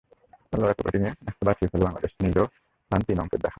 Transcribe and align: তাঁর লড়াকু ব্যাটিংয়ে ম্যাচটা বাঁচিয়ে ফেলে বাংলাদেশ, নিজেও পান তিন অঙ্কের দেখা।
তাঁর 0.49 0.59
লড়াকু 0.61 0.81
ব্যাটিংয়ে 0.85 1.11
ম্যাচটা 1.17 1.43
বাঁচিয়ে 1.47 1.69
ফেলে 1.71 1.85
বাংলাদেশ, 1.87 2.11
নিজেও 2.23 2.45
পান 2.91 3.01
তিন 3.07 3.17
অঙ্কের 3.19 3.39
দেখা। 3.39 3.49